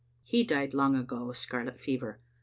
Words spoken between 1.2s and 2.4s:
of scarlet fever.